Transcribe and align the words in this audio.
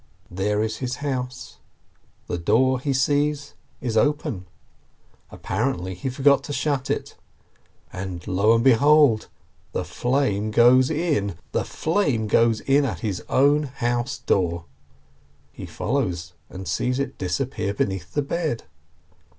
There 0.31 0.63
is 0.63 0.77
his 0.77 0.95
house. 0.95 1.59
The 2.25 2.39
door, 2.39 2.79
he 2.79 2.91
sees, 2.91 3.53
is 3.81 3.95
open. 3.95 4.47
Apparently 5.29 5.93
he 5.93 6.09
forgot 6.09 6.43
to 6.45 6.53
shut 6.53 6.89
it. 6.89 7.17
And, 7.93 8.27
lo 8.27 8.55
and 8.55 8.63
behold! 8.63 9.27
the 9.73 9.85
flame 9.85 10.49
goes 10.49 10.89
in, 10.89 11.35
the 11.51 11.63
flame 11.65 12.25
goes 12.25 12.61
in 12.61 12.83
at 12.83 13.01
his 13.01 13.21
own 13.29 13.61
house 13.65 14.17
door! 14.17 14.65
He 15.51 15.67
follows, 15.67 16.33
and 16.49 16.67
sees 16.67 16.97
it 16.97 17.19
disappear 17.19 17.71
beneath 17.71 18.13
the 18.13 18.23
bed. 18.23 18.63